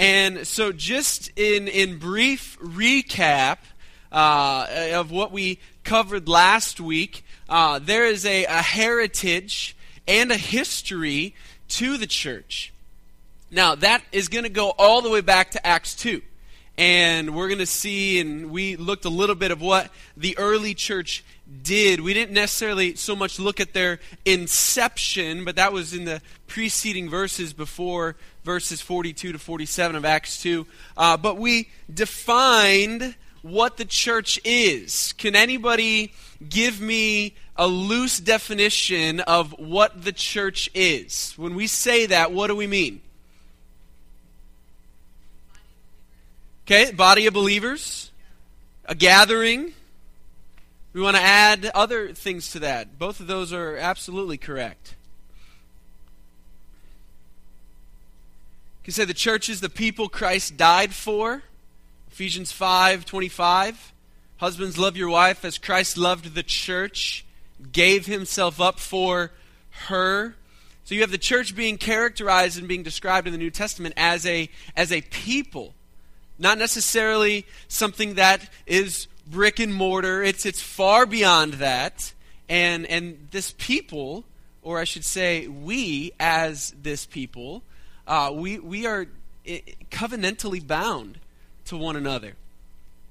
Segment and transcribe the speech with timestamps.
[0.00, 3.58] And so, just in, in brief recap
[4.10, 9.76] uh, of what we covered last week, uh, there is a, a heritage
[10.08, 11.34] and a history
[11.68, 12.72] to the church.
[13.50, 16.22] Now, that is going to go all the way back to Acts 2.
[16.80, 20.72] And we're going to see, and we looked a little bit of what the early
[20.72, 21.22] church
[21.62, 22.00] did.
[22.00, 27.10] We didn't necessarily so much look at their inception, but that was in the preceding
[27.10, 30.66] verses before verses 42 to 47 of Acts 2.
[30.96, 35.12] Uh, but we defined what the church is.
[35.18, 36.14] Can anybody
[36.48, 41.34] give me a loose definition of what the church is?
[41.36, 43.02] When we say that, what do we mean?
[46.72, 48.12] Okay, body of believers,
[48.84, 49.72] a gathering.
[50.92, 52.96] We want to add other things to that.
[52.96, 54.94] Both of those are absolutely correct.
[58.78, 61.42] You can say the church is the people Christ died for.
[62.12, 63.92] Ephesians 5 25.
[64.36, 67.24] Husbands, love your wife as Christ loved the church,
[67.72, 69.32] gave himself up for
[69.88, 70.36] her.
[70.84, 74.24] So you have the church being characterized and being described in the New Testament as
[74.24, 75.74] a, as a people
[76.40, 80.22] not necessarily something that is brick and mortar.
[80.22, 82.12] It's, it's far beyond that.
[82.48, 84.24] And, and this people,
[84.62, 87.62] or I should say, we as this people,
[88.08, 89.06] uh, we, we are
[89.46, 89.60] eh,
[89.90, 91.18] covenantally bound
[91.66, 92.34] to one another,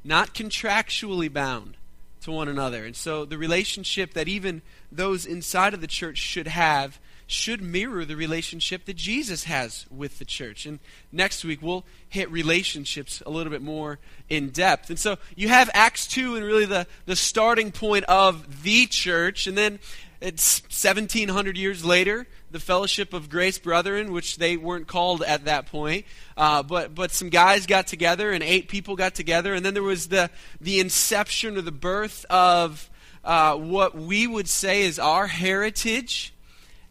[0.04, 1.78] not contractually bound
[2.22, 2.84] to one another.
[2.84, 7.00] And so the relationship that even those inside of the church should have
[7.32, 10.66] should mirror the relationship that Jesus has with the church.
[10.66, 10.80] And
[11.12, 14.00] next week we'll hit relationships a little bit more
[14.30, 14.90] in depth.
[14.90, 19.46] And so you have Acts 2 and really the, the starting point of the church.
[19.46, 19.80] And then
[20.22, 25.68] it's 1700 years later, the Fellowship of Grace Brethren, which they weren't called at that
[25.68, 26.06] point.
[26.36, 29.54] Uh, but, but some guys got together and eight people got together.
[29.54, 32.90] And then there was the, the inception or the birth of
[33.24, 36.34] uh, what we would say is our heritage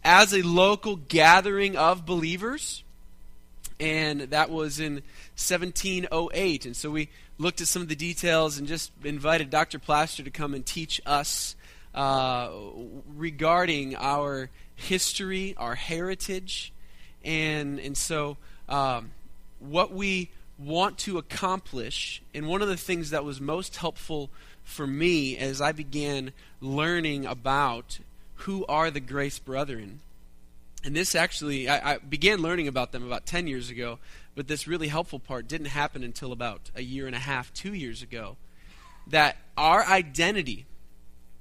[0.05, 2.83] as a local gathering of believers.
[3.81, 4.95] And that was in
[5.37, 6.67] 1708.
[6.67, 9.79] And so we looked at some of the details and just invited Dr.
[9.79, 11.55] Plaster to come and teach us
[11.95, 12.51] uh,
[13.17, 16.73] regarding our history, our heritage.
[17.25, 18.37] And, and so,
[18.69, 19.13] um,
[19.61, 24.31] what we want to accomplish, and one of the things that was most helpful
[24.65, 27.99] for me as I began learning about
[28.39, 30.01] who are the Grace Brethren.
[30.85, 33.99] And this actually, I, I, began learning about them about 10 years ago,
[34.35, 37.75] but this really helpful part didn't happen until about a year and a half, two
[37.75, 38.37] years ago.
[39.09, 40.67] That our identity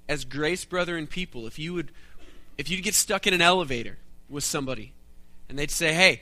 [0.09, 1.91] as Grace Brethren people, if you would,
[2.57, 3.97] if you'd get stuck in an elevator
[4.29, 4.93] with somebody
[5.49, 6.21] and they'd say, hey,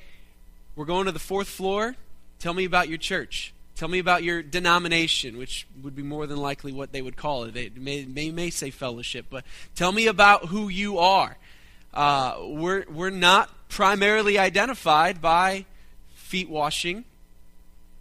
[0.75, 1.95] we're going to the fourth floor,
[2.39, 3.53] tell me about your church.
[3.75, 7.43] Tell me about your denomination, which would be more than likely what they would call
[7.43, 7.53] it.
[7.53, 9.43] They may, may, say fellowship, but
[9.75, 11.37] tell me about who you are.
[11.93, 15.65] Uh, we're, we're not primarily identified by
[16.13, 17.03] feet washing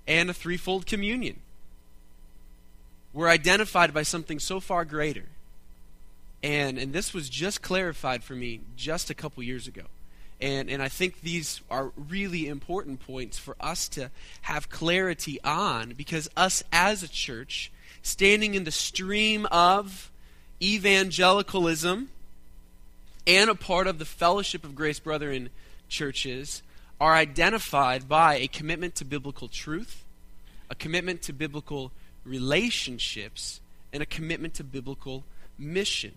[0.07, 1.41] and a threefold communion.
[3.12, 5.25] We're identified by something so far greater.
[6.43, 9.85] And, and this was just clarified for me just a couple years ago.
[10.41, 14.11] And, and I think these are really important points for us to
[14.43, 17.71] have clarity on because us as a church,
[18.03, 20.11] standing in the stream of
[20.62, 22.11] evangelicalism
[23.27, 25.50] and a part of the fellowship of Grace Brethren
[25.89, 26.62] churches,
[27.00, 30.05] are identified by a commitment to biblical truth,
[30.71, 31.93] a commitment to biblical
[32.25, 33.61] relationships,
[33.93, 35.25] and a commitment to biblical
[35.59, 36.12] mission.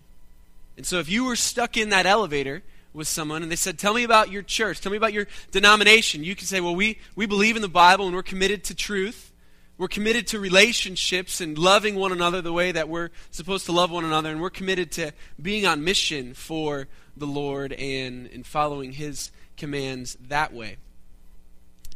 [0.76, 2.62] And so if you were stuck in that elevator,
[2.92, 4.80] with someone and they said, Tell me about your church.
[4.80, 6.24] Tell me about your denomination.
[6.24, 9.32] You can say, Well, we, we believe in the Bible and we're committed to truth.
[9.76, 13.92] We're committed to relationships and loving one another the way that we're supposed to love
[13.92, 14.30] one another.
[14.30, 20.16] And we're committed to being on mission for the Lord and, and following His commands
[20.28, 20.78] that way.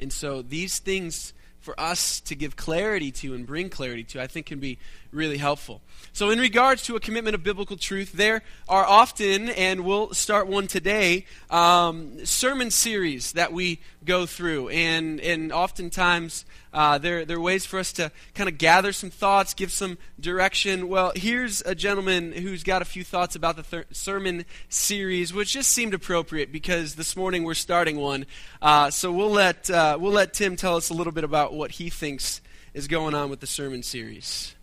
[0.00, 1.32] And so these things
[1.62, 4.78] for us to give clarity to and bring clarity to, I think can be
[5.12, 5.82] really helpful.
[6.12, 10.46] So, in regards to a commitment of biblical truth, there are often, and we'll start
[10.46, 14.70] one today, um, sermon series that we go through.
[14.70, 19.10] And, and oftentimes, uh, there, there are ways for us to kind of gather some
[19.10, 20.88] thoughts, give some direction.
[20.88, 25.70] Well, here's a gentleman who's got a few thoughts about the sermon series, which just
[25.70, 28.26] seemed appropriate because this morning we're starting one.
[28.60, 31.72] Uh, so we'll let, uh, we'll let Tim tell us a little bit about what
[31.72, 32.40] he thinks
[32.74, 34.54] is going on with the sermon series.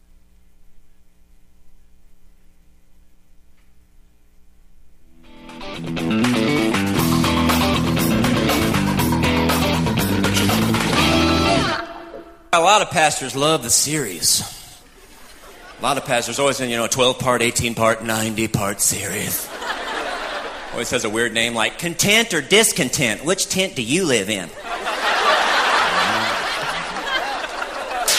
[5.61, 5.65] A
[12.61, 14.41] lot of pastors love the series.
[15.79, 18.79] A lot of pastors always in, you know, a 12 part, 18 part, 90 part
[18.79, 19.49] series.
[20.71, 23.25] Always has a weird name like content or discontent.
[23.25, 24.47] Which tent do you live in?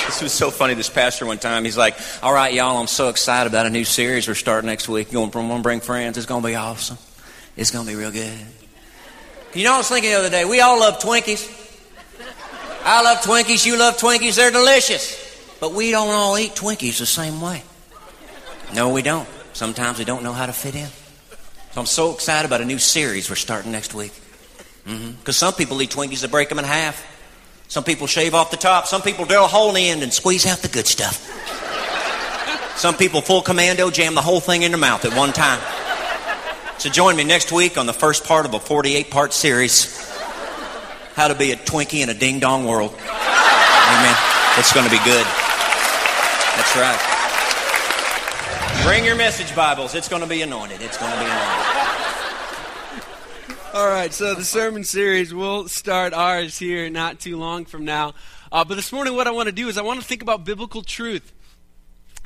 [0.07, 0.75] this was so funny.
[0.75, 3.87] This pastor one time, he's like, All right, y'all, I'm so excited about a new
[3.87, 5.11] series we're starting next week.
[5.11, 6.19] Going from one bring friends.
[6.19, 6.99] It's going to be awesome.
[7.57, 8.39] It's going to be real good.
[9.55, 11.57] You know, I was thinking the other day, we all love Twinkies.
[12.85, 15.19] I love Twinkies, you love Twinkies, they're delicious.
[15.61, 17.63] But we don't all eat Twinkies the same way.
[18.75, 19.29] No, we don't.
[19.53, 20.89] Sometimes we don't know how to fit in.
[21.73, 24.13] So I'm so excited about a new series we're starting next week.
[24.85, 25.31] Because mm-hmm.
[25.31, 27.07] some people eat Twinkies that break them in half.
[27.69, 28.87] Some people shave off the top.
[28.87, 31.27] Some people drill a hole in the end and squeeze out the good stuff.
[32.77, 35.61] Some people full commando jam the whole thing in their mouth at one time.
[36.81, 40.09] So join me next week on the first part of a 48 part series
[41.15, 42.95] How to Be a Twinkie in a Ding Dong World.
[42.95, 44.17] Amen.
[44.57, 45.27] It's going to be good.
[46.57, 46.99] That's right.
[48.83, 49.95] Bring your message Bibles.
[49.95, 50.81] It's going to be anointed.
[50.81, 51.67] It's going to be anointed.
[53.75, 58.15] All right, so the sermon series will start ours here not too long from now.
[58.51, 60.47] Uh, but this morning, what I want to do is I want to think about
[60.47, 61.31] biblical truth.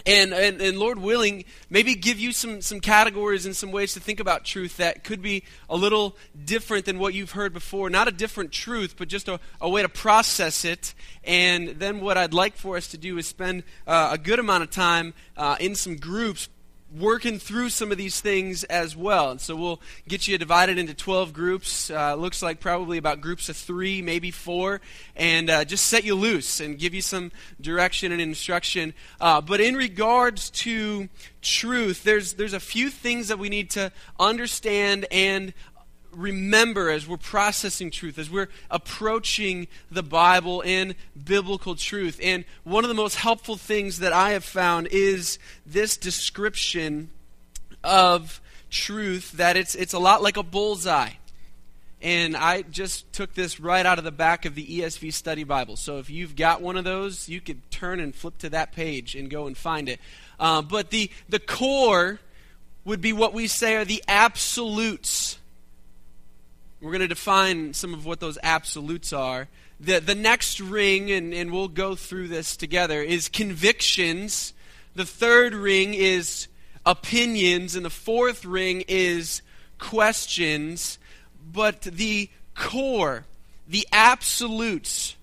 [0.06, 4.00] And, and, and Lord willing, maybe give you some, some categories and some ways to
[4.00, 6.14] think about truth that could be a little
[6.44, 7.88] different than what you've heard before.
[7.88, 10.92] Not a different truth, but just a, a way to process it.
[11.24, 14.62] And then what I'd like for us to do is spend uh, a good amount
[14.62, 16.50] of time uh, in some groups
[16.98, 19.30] working through some of these things as well.
[19.30, 21.90] And so we'll get you divided into 12 groups.
[21.90, 24.80] Uh, looks like probably about groups of three, maybe four,
[25.16, 28.94] and uh, just set you loose and give you some direction and instruction.
[29.20, 31.08] Uh, but in regards to
[31.42, 35.52] truth, there's, there's a few things that we need to understand and
[36.14, 40.94] remember as we're processing truth, as we're approaching the Bible and
[41.24, 42.18] biblical truth.
[42.22, 47.10] And one of the most helpful things that I have found is this description
[47.82, 48.40] of
[48.70, 51.10] truth that it's, it's a lot like a bullseye.
[52.00, 55.76] And I just took this right out of the back of the ESV Study Bible.
[55.76, 59.14] So if you've got one of those, you could turn and flip to that page
[59.14, 60.00] and go and find it.
[60.38, 62.20] Uh, but the, the core
[62.84, 65.38] would be what we say are the absolutes
[66.84, 69.48] we're going to define some of what those absolutes are.
[69.80, 74.52] The, the next ring, and, and we'll go through this together, is convictions.
[74.94, 76.46] The third ring is
[76.84, 77.74] opinions.
[77.74, 79.40] And the fourth ring is
[79.78, 80.98] questions.
[81.50, 83.24] But the core,
[83.66, 85.16] the absolutes,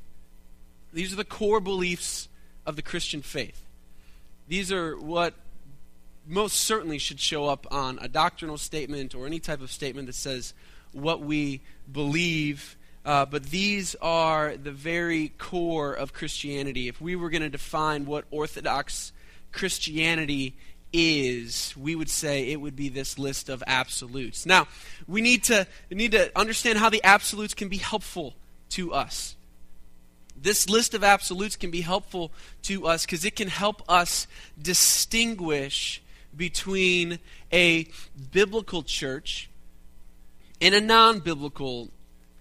[0.92, 2.28] these are the core beliefs
[2.66, 3.64] of the Christian faith.
[4.48, 5.36] These are what
[6.28, 10.16] most certainly should show up on a doctrinal statement or any type of statement that
[10.16, 10.56] says,
[10.94, 11.62] what we
[11.92, 12.78] believe.
[13.06, 16.88] Uh, but these are the very core of Christianity.
[16.88, 19.12] If we were going to define what Orthodox
[19.52, 20.56] Christianity
[20.94, 24.46] is, we would say it would be this list of absolutes.
[24.46, 24.68] Now,
[25.08, 28.36] we need to, we need to understand how the absolutes can be helpful
[28.72, 29.36] to us.
[30.40, 32.32] This list of absolutes can be helpful
[32.64, 34.26] to us because it can help us
[34.60, 36.02] distinguish
[36.36, 37.20] between
[37.52, 37.88] a
[38.32, 39.50] biblical church
[40.62, 41.90] in a non biblical,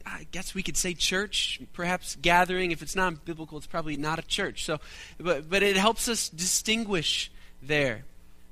[0.06, 2.70] I guess we could say church, perhaps gathering.
[2.70, 4.64] If it's non biblical, it's probably not a church.
[4.64, 4.78] So,
[5.18, 8.04] but, but it helps us distinguish there.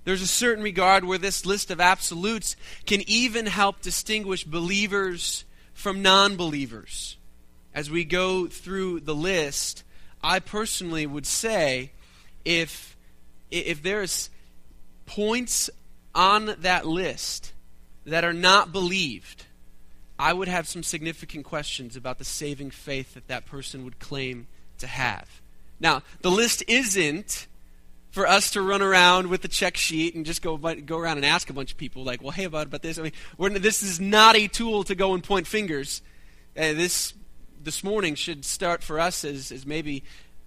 [0.05, 2.57] There's a certain regard where this list of absolutes
[2.87, 5.45] can even help distinguish believers
[5.75, 7.17] from non believers.
[7.75, 9.85] As we go through the list,
[10.23, 11.93] I personally would say
[12.45, 12.97] if,
[13.51, 14.31] if there's
[15.05, 15.69] points
[16.15, 17.53] on that list
[18.07, 19.45] that are not believed,
[20.19, 24.49] I would have some significant questions about the saving faith that that person would claim
[24.79, 25.41] to have.
[25.79, 27.47] Now, the list isn't
[28.11, 31.27] for us to run around with the check sheet and just go go around and
[31.27, 34.01] ask a bunch of people like, "Well, hey, about about this." I mean, this is
[34.01, 36.03] not a tool to go and point fingers.
[36.57, 37.15] Uh, this
[37.63, 40.03] this morning should start for us as as maybe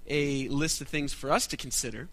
[0.08, 2.10] a list of things for us to consider.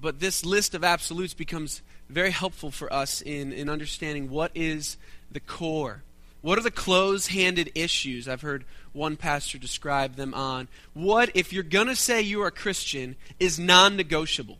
[0.00, 4.96] But this list of absolutes becomes very helpful for us in, in understanding what is
[5.30, 6.02] the core.
[6.42, 8.26] What are the close handed issues?
[8.26, 10.68] I've heard one pastor describe them on.
[10.94, 14.58] What, if you're going to say you are a Christian, is non negotiable?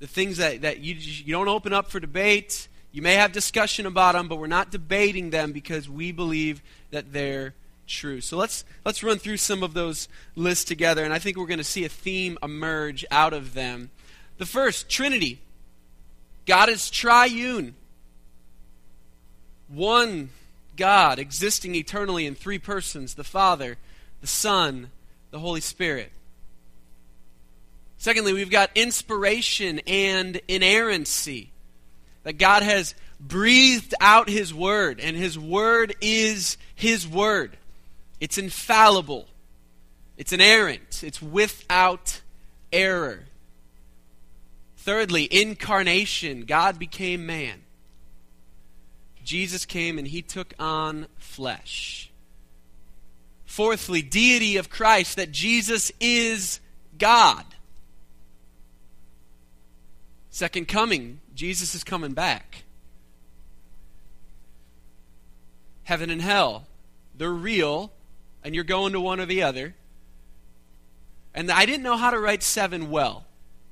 [0.00, 2.68] The things that, that you, you don't open up for debate.
[2.90, 7.12] You may have discussion about them, but we're not debating them because we believe that
[7.12, 7.54] they're
[7.86, 8.20] true.
[8.20, 11.58] So let's, let's run through some of those lists together, and I think we're going
[11.58, 13.90] to see a theme emerge out of them.
[14.38, 15.40] The first, Trinity.
[16.46, 17.74] God is triune
[19.68, 20.30] one
[20.76, 23.76] God existing eternally in three persons the Father,
[24.20, 24.90] the Son,
[25.30, 26.12] the Holy Spirit.
[27.98, 31.50] Secondly, we've got inspiration and inerrancy.
[32.24, 37.56] That God has breathed out His Word, and His Word is His Word.
[38.20, 39.26] It's infallible,
[40.16, 42.20] it's inerrant, it's without
[42.72, 43.24] error.
[44.78, 46.44] Thirdly, incarnation.
[46.44, 47.63] God became man.
[49.24, 52.10] Jesus came and he took on flesh.
[53.44, 56.60] Fourthly, deity of Christ, that Jesus is
[56.98, 57.44] God.
[60.30, 62.64] Second coming, Jesus is coming back.
[65.84, 66.66] Heaven and hell,
[67.16, 67.92] they're real,
[68.42, 69.74] and you're going to one or the other.
[71.34, 73.26] And I didn't know how to write seven well.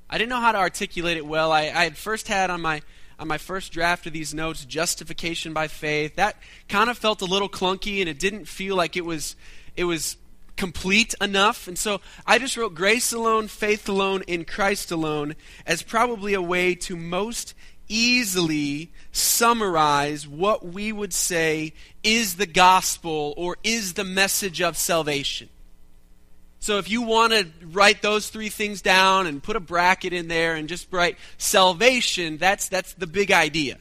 [0.09, 1.51] I didn't know how to articulate it well.
[1.51, 2.81] I, I had first had on my
[3.23, 6.17] on my first draft of these notes justification by faith.
[6.17, 6.35] That
[6.67, 9.37] kind of felt a little clunky, and it didn't feel like it was
[9.77, 10.17] it was
[10.57, 11.69] complete enough.
[11.69, 16.41] And so I just wrote grace alone, faith alone, in Christ alone as probably a
[16.41, 17.53] way to most
[17.87, 25.47] easily summarize what we would say is the gospel or is the message of salvation.
[26.63, 30.29] So if you want to write those three things down and put a bracket in
[30.29, 33.79] there and just write salvation, that's that's the big idea.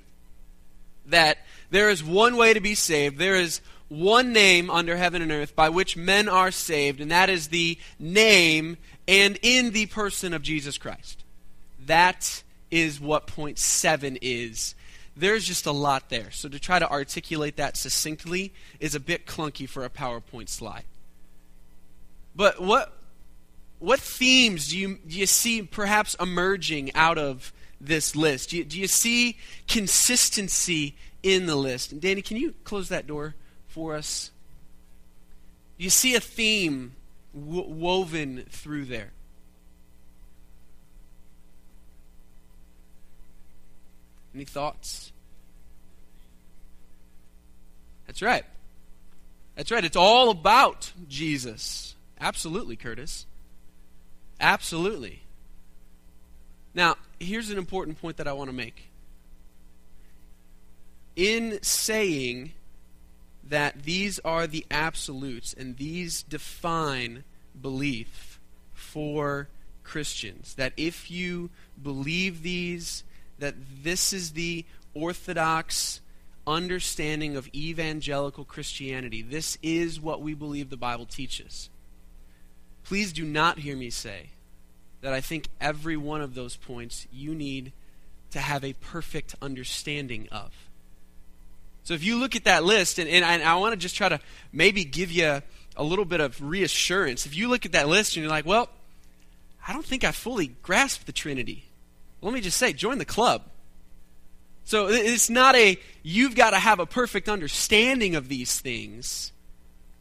[1.06, 1.38] That
[1.70, 3.18] there is one way to be saved.
[3.18, 7.30] There is one name under heaven and earth by which men are saved, and that
[7.30, 11.22] is the name and in the person of Jesus Christ.
[11.86, 14.74] That is what point seven is.
[15.16, 16.32] There's just a lot there.
[16.32, 20.82] So to try to articulate that succinctly is a bit clunky for a PowerPoint slide.
[22.34, 22.92] But what
[23.78, 28.50] what themes do you, do you see perhaps emerging out of this list?
[28.50, 29.36] Do you, do you see
[29.66, 31.90] consistency in the list?
[31.90, 33.34] And Danny, can you close that door?
[33.72, 34.30] for us.
[35.78, 36.92] Do you see a theme
[37.32, 39.12] woven through there.
[44.34, 45.12] Any thoughts?
[48.06, 48.44] That's right.
[49.56, 49.84] That's right.
[49.84, 51.91] It's all about Jesus.
[52.22, 53.26] Absolutely, Curtis.
[54.40, 55.24] Absolutely.
[56.72, 58.90] Now, here's an important point that I want to make.
[61.16, 62.52] In saying
[63.42, 67.24] that these are the absolutes and these define
[67.60, 68.38] belief
[68.72, 69.48] for
[69.82, 70.54] Christians.
[70.54, 71.50] That if you
[71.82, 73.02] believe these,
[73.40, 74.64] that this is the
[74.94, 76.00] orthodox
[76.46, 79.22] understanding of evangelical Christianity.
[79.22, 81.68] This is what we believe the Bible teaches.
[82.92, 84.26] Please do not hear me say
[85.00, 87.72] that I think every one of those points you need
[88.32, 90.52] to have a perfect understanding of.
[91.84, 94.10] So if you look at that list, and, and I, I want to just try
[94.10, 94.20] to
[94.52, 95.40] maybe give you
[95.74, 97.24] a little bit of reassurance.
[97.24, 98.68] If you look at that list and you're like, well,
[99.66, 101.64] I don't think I fully grasp the Trinity.
[102.20, 103.40] Let me just say, join the club.
[104.66, 109.32] So it's not a, you've got to have a perfect understanding of these things,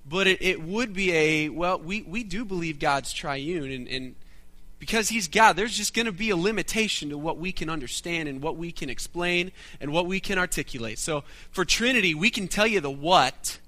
[0.06, 4.16] but it, it would be a, well, we, we do believe God's triune, and, and
[4.82, 8.28] because he's God, there's just going to be a limitation to what we can understand
[8.28, 10.98] and what we can explain and what we can articulate.
[10.98, 13.60] So for Trinity, we can tell you the what,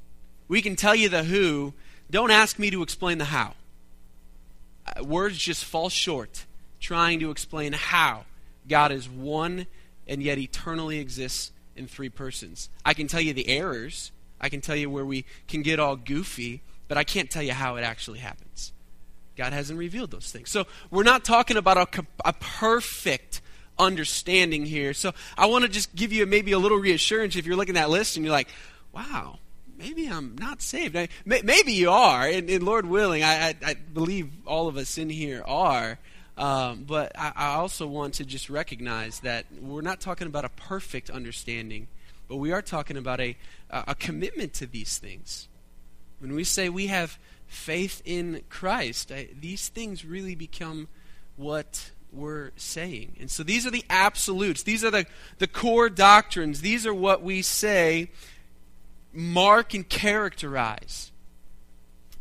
[0.47, 1.73] we can tell you the who.
[2.09, 3.53] Don't ask me to explain the how.
[4.87, 6.45] Uh, words just fall short
[6.79, 8.25] trying to explain how
[8.67, 9.67] God is one
[10.07, 12.69] and yet eternally exists in three persons.
[12.83, 14.11] I can tell you the errors,
[14.43, 17.53] I can tell you where we can get all goofy, but I can't tell you
[17.53, 18.73] how it actually happens.
[19.35, 20.51] God hasn't revealed those things.
[20.51, 23.41] So we're not talking about a, a perfect
[23.79, 24.93] understanding here.
[24.93, 27.83] So I want to just give you maybe a little reassurance if you're looking at
[27.83, 28.49] that list and you're like,
[28.91, 29.39] wow,
[29.77, 30.95] maybe I'm not saved.
[30.95, 34.97] I, maybe you are, and, and Lord willing, I, I, I, believe all of us
[34.97, 35.97] in here are.
[36.37, 41.11] Um, but I also want to just recognize that we're not talking about a perfect
[41.11, 41.87] understanding,
[42.27, 43.37] but we are talking about a,
[43.69, 45.47] a commitment to these things.
[46.19, 50.87] When we say we have faith in Christ, I, these things really become
[51.35, 53.17] what we're saying.
[53.19, 54.63] And so these are the absolutes.
[54.63, 55.05] These are the,
[55.39, 56.61] the core doctrines.
[56.61, 58.09] These are what we say
[59.11, 61.11] mark and characterize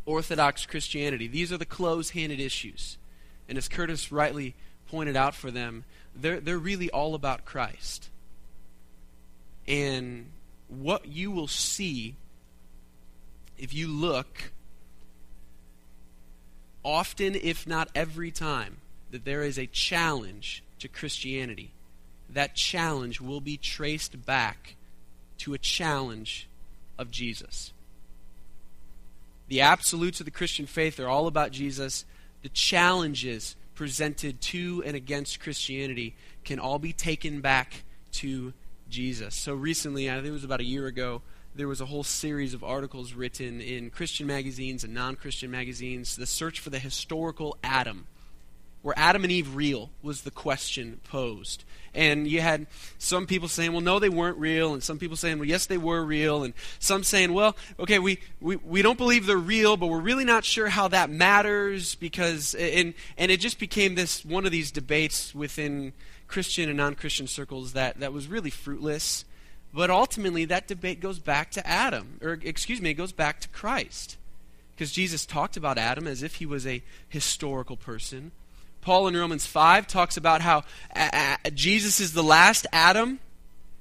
[0.05, 1.27] Orthodox Christianity.
[1.27, 2.97] These are the close handed issues.
[3.47, 4.55] And as Curtis rightly
[4.87, 8.09] pointed out for them, they're, they're really all about Christ.
[9.67, 10.29] And
[10.67, 12.15] what you will see
[13.57, 14.51] if you look
[16.83, 18.77] often, if not every time,
[19.11, 21.71] that there is a challenge to Christianity,
[22.29, 24.75] that challenge will be traced back
[25.39, 26.47] to a challenge
[26.97, 27.71] of Jesus.
[29.47, 32.05] The absolutes of the Christian faith are all about Jesus.
[32.41, 38.53] The challenges presented to and against Christianity can all be taken back to
[38.93, 39.33] Jesus.
[39.33, 41.23] So recently, I think it was about a year ago,
[41.55, 46.15] there was a whole series of articles written in Christian magazines and non Christian magazines,
[46.15, 48.07] the search for the historical Adam.
[48.83, 49.89] Were Adam and Eve real?
[50.01, 51.63] Was the question posed.
[51.95, 54.73] And you had some people saying, well, no, they weren't real.
[54.73, 56.43] And some people saying, well, yes, they were real.
[56.43, 60.25] And some saying, well, okay, we, we, we don't believe they're real, but we're really
[60.25, 62.55] not sure how that matters because.
[62.55, 65.93] And, and it just became this one of these debates within
[66.27, 69.25] Christian and non Christian circles that, that was really fruitless.
[69.73, 73.47] But ultimately, that debate goes back to Adam, or excuse me, it goes back to
[73.49, 74.17] Christ.
[74.75, 78.31] Because Jesus talked about Adam as if he was a historical person.
[78.81, 80.63] Paul in Romans 5 talks about how
[80.95, 83.19] a- a- Jesus is the last Adam,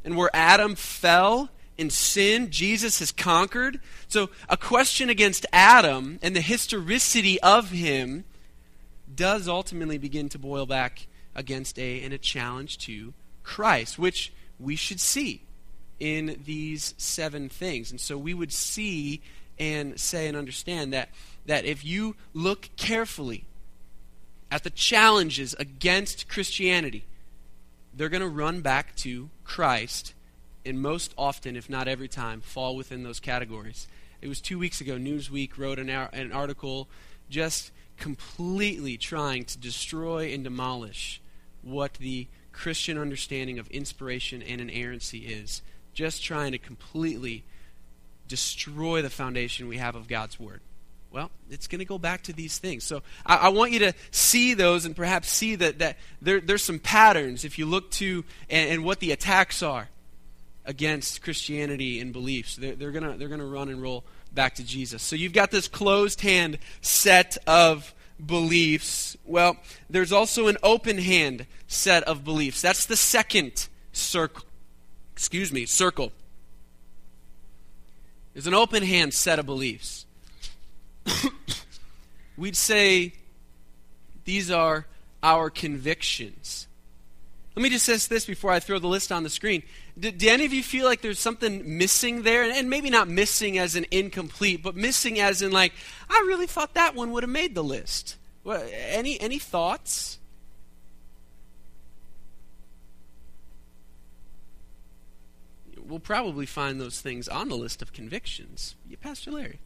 [0.04, 3.80] and where Adam fell in sin, Jesus has conquered.
[4.08, 8.24] So, a question against Adam and the historicity of him
[9.14, 14.76] does ultimately begin to boil back against a and a challenge to Christ, which we
[14.76, 15.42] should see
[15.98, 17.90] in these seven things.
[17.90, 19.22] And so we would see
[19.58, 21.10] and say and understand that
[21.46, 23.44] that if you look carefully
[24.50, 27.04] at the challenges against Christianity,
[27.94, 30.14] they're going to run back to Christ
[30.64, 33.88] and most often, if not every time, fall within those categories.
[34.20, 36.88] It was two weeks ago, Newsweek wrote an, an article
[37.28, 41.21] just completely trying to destroy and demolish
[41.62, 45.62] what the Christian understanding of inspiration and inerrancy is.
[45.94, 47.44] Just trying to completely
[48.28, 50.60] destroy the foundation we have of God's Word.
[51.10, 52.84] Well, it's going to go back to these things.
[52.84, 56.62] So I, I, want you to see those and perhaps see that, that there, there's
[56.62, 59.90] some patterns if you look to and, and what the attacks are
[60.64, 62.56] against Christianity and beliefs.
[62.56, 65.02] They're, they're going they're gonna run and roll back to Jesus.
[65.02, 69.16] So you've got this closed hand set of beliefs.
[69.24, 69.56] Well,
[69.90, 72.60] there's also an open hand set of beliefs.
[72.62, 74.44] That's the second circle.
[75.14, 76.12] Excuse me, circle.
[78.32, 80.06] There's an open hand set of beliefs.
[82.36, 83.12] We'd say
[84.24, 84.86] these are
[85.22, 86.66] our convictions.
[87.54, 89.62] Let me just say this before I throw the list on the screen.
[89.98, 92.42] Do, do any of you feel like there's something missing there?
[92.42, 95.74] And, and maybe not missing as an incomplete, but missing as in like,
[96.08, 98.16] I really thought that one would have made the list.
[98.46, 100.18] Any any thoughts?
[105.76, 108.76] We'll probably find those things on the list of convictions.
[108.88, 109.60] Yeah, Pastor Larry.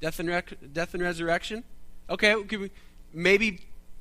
[0.00, 1.62] Death and, rec- death and resurrection?
[2.08, 2.34] Okay,
[3.12, 3.60] maybe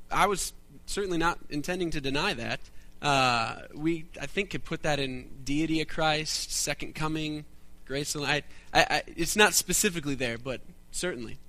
[0.10, 0.54] I was
[0.86, 2.60] certainly not intending to deny that.
[3.02, 7.46] Uh, we, I think, could put that in deity of Christ, second coming,
[7.86, 8.46] grace and light.
[8.74, 11.40] I, I, it's not specifically there, but certainly.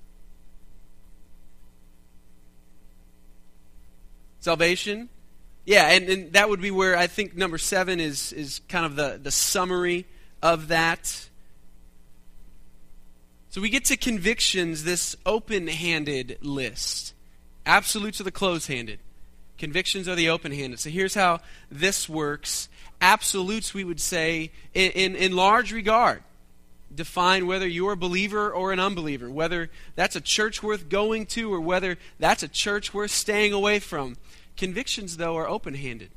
[4.41, 5.09] Salvation?
[5.65, 8.97] Yeah, and, and that would be where I think number seven is, is kind of
[8.97, 10.07] the, the summary
[10.43, 11.29] of that.
[13.51, 17.15] So we get to convictions, this open handed list.
[17.65, 18.99] Absolutes are the closed handed,
[19.63, 20.81] convictions are the open handed.
[20.81, 21.39] So here's how
[21.71, 22.69] this works.
[23.01, 26.25] Absolutes, we would say, in, in, in large regard,
[26.93, 31.55] define whether you're a believer or an unbeliever, whether that's a church worth going to
[31.55, 34.17] or whether that's a church worth staying away from.
[34.57, 36.11] Convictions, though, are open handed.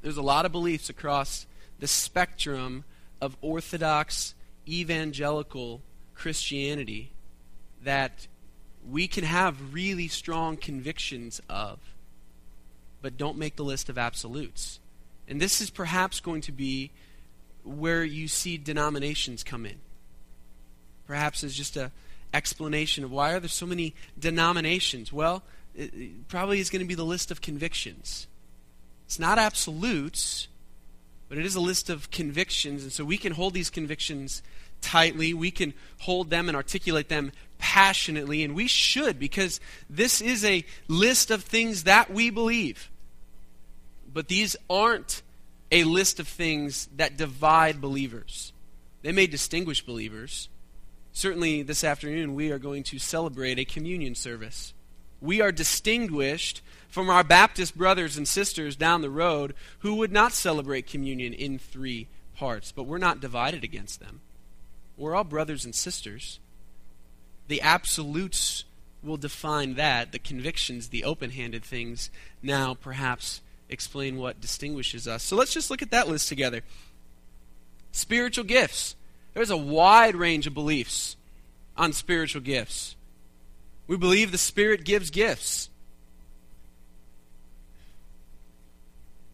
[0.00, 1.46] There's a lot of beliefs across
[1.80, 2.84] the spectrum
[3.20, 4.36] of Orthodox
[4.68, 5.82] evangelical
[6.14, 7.10] Christianity
[7.82, 8.28] that
[8.88, 11.80] we can have really strong convictions of,
[13.02, 14.80] but don't make the list of absolutes.
[15.28, 16.90] And this is perhaps going to be
[17.64, 19.76] where you see denominations come in.
[21.06, 21.92] Perhaps as just a
[22.32, 25.12] explanation of why are there so many denominations?
[25.12, 25.42] Well,
[25.74, 28.26] it probably is going to be the list of convictions.
[29.06, 30.48] It's not absolutes,
[31.28, 32.82] but it is a list of convictions.
[32.82, 34.42] And so we can hold these convictions
[34.80, 35.34] tightly.
[35.34, 38.42] We can hold them and articulate them passionately.
[38.42, 42.90] And we should, because this is a list of things that we believe.
[44.12, 45.22] But these aren't
[45.70, 48.52] a list of things that divide believers.
[49.02, 50.48] They may distinguish believers.
[51.12, 54.74] Certainly, this afternoon, we are going to celebrate a communion service
[55.20, 60.32] we are distinguished from our Baptist brothers and sisters down the road who would not
[60.32, 64.20] celebrate communion in three parts, but we're not divided against them.
[65.00, 66.40] We're all brothers and sisters.
[67.48, 68.64] The absolutes
[69.02, 70.12] will define that.
[70.12, 72.10] The convictions, the open handed things,
[72.42, 75.22] now perhaps explain what distinguishes us.
[75.22, 76.60] So let's just look at that list together.
[77.92, 78.94] Spiritual gifts.
[79.32, 81.16] There's a wide range of beliefs
[81.78, 82.94] on spiritual gifts.
[83.86, 85.70] We believe the Spirit gives gifts.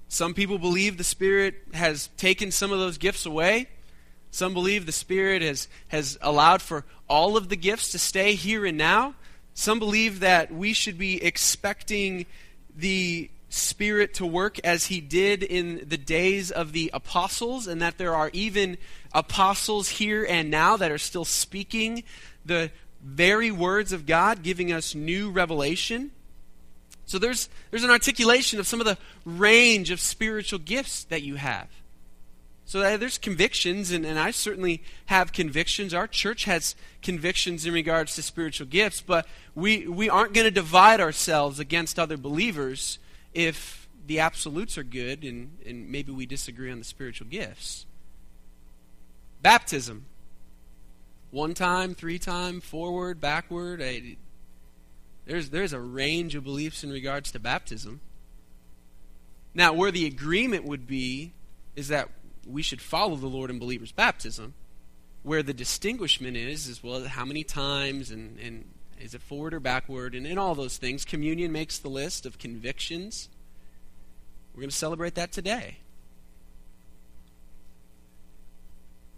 [0.07, 3.69] Some people believe the Spirit has taken some of those gifts away.
[4.31, 8.67] Some believe the Spirit has, has allowed for all of the gifts to stay here
[8.67, 9.15] and now.
[9.55, 12.27] Some believe that we should be expecting
[12.77, 17.97] the Spirit to work as He did in the days of the apostles, and that
[17.97, 18.77] there are even
[19.15, 22.03] apostles here and now that are still speaking
[22.45, 22.71] the
[23.03, 26.11] very words of God, giving us new revelation.
[27.07, 31.37] So there's, there's an articulation of some of the range of spiritual gifts that you
[31.37, 31.69] have.
[32.67, 35.95] So uh, there's convictions, and, and I certainly have convictions.
[35.95, 39.25] Our church has convictions in regards to spiritual gifts, but
[39.55, 42.99] we, we aren't going to divide ourselves against other believers
[43.33, 47.87] if the absolutes are good and, and maybe we disagree on the spiritual gifts.
[49.43, 50.07] Baptism.
[51.31, 53.81] One time, three time, forward, backward.
[53.81, 54.17] I,
[55.25, 58.01] there's, there's a range of beliefs in regards to baptism.
[59.55, 61.33] Now, where the agreement would be
[61.77, 62.09] is that
[62.47, 64.55] we should follow the Lord in believers' baptism.
[65.23, 68.65] Where the distinguishment is, is well, how many times and, and
[69.01, 71.05] is it forward or backward, and, and all those things.
[71.05, 73.29] Communion makes the list of convictions.
[74.55, 75.79] We're going to celebrate that today.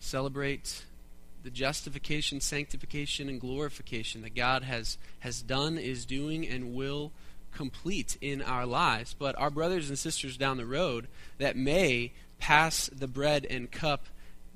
[0.00, 0.84] Celebrate
[1.42, 7.12] the justification, sanctification, and glorification that God has, has done, is doing, and will
[7.52, 9.14] complete in our lives.
[9.16, 14.06] But our brothers and sisters down the road that may pass the bread and cup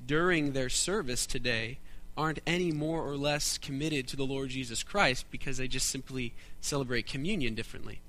[0.07, 1.79] during their service today
[2.17, 6.35] aren't any more or less committed to the Lord Jesus Christ because they just simply
[6.61, 8.01] celebrate communion differently.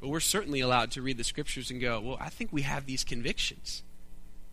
[0.00, 2.86] But we're certainly allowed to read the scriptures and go, well, I think we have
[2.86, 3.82] these convictions.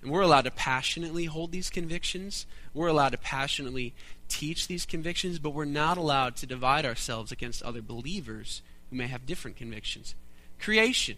[0.02, 2.46] And we're allowed to passionately hold these convictions.
[2.74, 3.94] We're allowed to passionately
[4.28, 9.08] teach these convictions, but we're not allowed to divide ourselves against other believers who may
[9.08, 10.16] have different convictions.
[10.60, 11.18] Creation.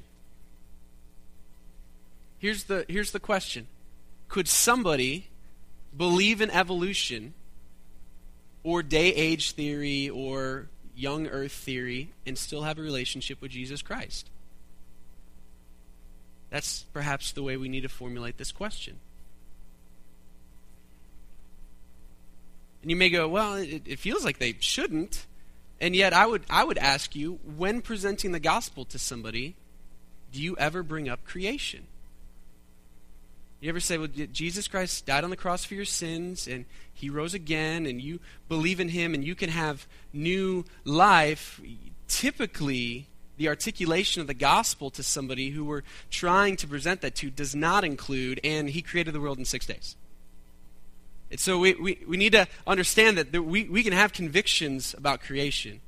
[2.43, 3.67] Here's the, here's the question
[4.27, 5.29] Could somebody
[5.95, 7.35] believe in evolution
[8.63, 13.81] or day age theory or young earth theory and still have a relationship with Jesus
[13.81, 14.29] Christ?
[16.49, 18.99] That's perhaps the way we need to formulate this question.
[22.81, 25.27] And you may go, well, it, it, feels like they shouldn't.
[25.79, 29.55] And yet I would I would ask you, when presenting the gospel to somebody,
[30.33, 31.87] do you ever bring up creation?
[33.63, 37.09] You ever say, well, Jesus Christ died on the cross for your sins and he
[37.09, 41.61] rose again and you believe in him and you can have new life?
[42.09, 47.29] Typically, the articulation of the gospel to somebody who we're trying to present that to
[47.29, 49.95] does not include, and he created the world in six days.
[51.31, 55.21] And so we, we, we need to understand that we, we can have convictions about
[55.21, 55.79] creation.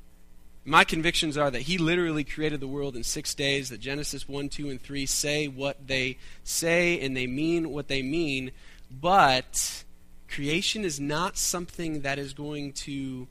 [0.67, 4.49] My convictions are that he literally created the world in six days, that Genesis 1,
[4.49, 8.49] 2, and 3 say what they say and they mean what they mean,
[8.89, 9.83] but
[10.27, 13.27] creation is not something that is going to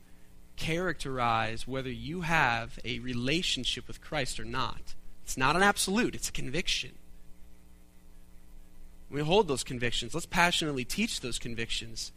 [0.57, 4.95] characterize whether you have a relationship with Christ or not.
[5.25, 6.93] It's not an absolute, it's a conviction.
[9.11, 10.15] We hold those convictions.
[10.15, 12.13] Let's passionately teach those convictions.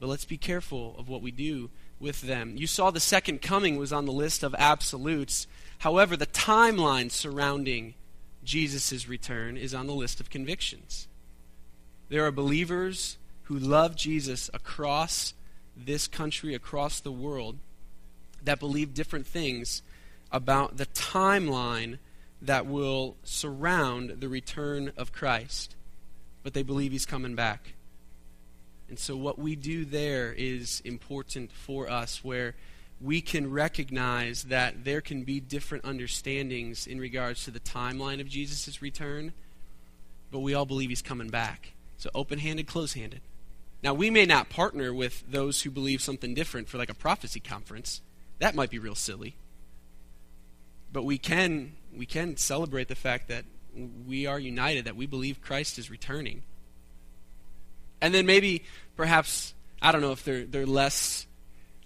[0.00, 2.54] But let's be careful of what we do with them.
[2.56, 5.46] You saw the second coming was on the list of absolutes.
[5.78, 7.94] However, the timeline surrounding
[8.42, 11.06] Jesus' return is on the list of convictions.
[12.08, 15.34] There are believers who love Jesus across
[15.76, 17.58] this country, across the world,
[18.42, 19.82] that believe different things
[20.32, 21.98] about the timeline
[22.40, 25.76] that will surround the return of Christ.
[26.42, 27.74] But they believe he's coming back.
[28.90, 32.56] And so, what we do there is important for us, where
[33.00, 38.28] we can recognize that there can be different understandings in regards to the timeline of
[38.28, 39.32] Jesus' return,
[40.32, 41.72] but we all believe he's coming back.
[41.98, 43.20] So, open handed, close handed.
[43.80, 47.40] Now, we may not partner with those who believe something different for like a prophecy
[47.40, 48.02] conference.
[48.40, 49.36] That might be real silly.
[50.92, 53.44] But we can we can celebrate the fact that
[54.06, 56.42] we are united, that we believe Christ is returning.
[58.00, 58.64] And then maybe
[58.96, 61.26] perhaps I don't know if they're they're less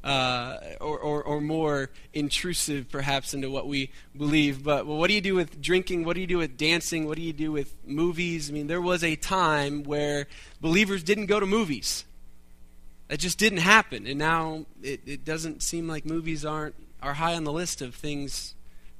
[0.05, 4.63] uh, or, or, or, more intrusive, perhaps, into what we believe.
[4.63, 6.05] But well, what do you do with drinking?
[6.05, 7.07] What do you do with dancing?
[7.07, 8.51] What do you do with movies?
[8.51, 10.27] I mean, there was a time where
[10.61, 12.05] believers didn't go to movies.
[13.09, 14.07] That just didn't happen.
[14.07, 17.95] And now it, it doesn't seem like movies aren't are high on the list of
[17.95, 18.55] things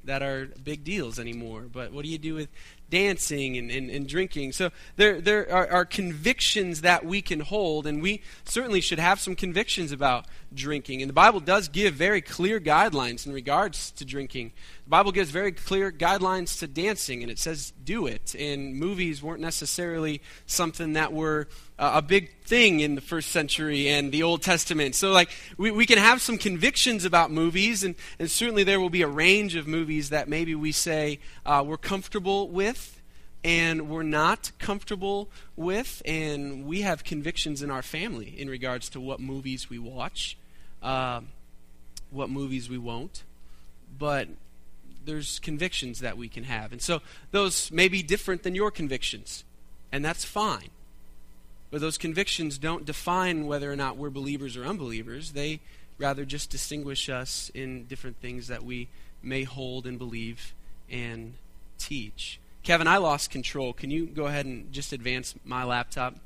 [0.05, 1.67] that are big deals anymore.
[1.71, 2.49] But what do you do with
[2.95, 4.53] dancing and, and, and drinking.
[4.53, 9.19] So there, there are, are, convictions that we can hold, and we certainly should have
[9.19, 11.03] some convictions about drinking.
[11.03, 14.53] And the Bible does give very clear guidelines in regards to drinking.
[14.85, 18.37] The Bible gives very clear guidelines to dancing, and it says do it.
[18.39, 23.89] And movies weren't necessarily something that were uh, a big thing in the first century
[23.89, 24.95] and the Old Testament.
[24.95, 28.91] So, like, we, we can have some convictions about movies, and, and certainly there will
[28.91, 32.84] be a range of movies that maybe we say uh, we're comfortable with
[33.45, 39.01] and we're not comfortable with, and we have convictions in our family in regards to
[39.01, 40.39] what movies we watch,
[40.83, 41.21] uh,
[42.11, 43.23] what movies we won't.
[43.99, 44.29] But
[45.05, 46.73] there's convictions that we can have.
[46.73, 49.45] And so those may be different than your convictions,
[49.93, 50.71] and that's fine.
[51.71, 55.33] But those convictions don't define whether or not we're believers or unbelievers.
[55.33, 55.61] They
[55.99, 58.89] rather just distinguish us in different things that we
[59.23, 60.55] may hold and believe
[60.91, 61.35] and
[61.79, 62.39] teach.
[62.65, 63.75] Kevin, I lost control.
[63.75, 66.17] Can you go ahead and just advance my laptop?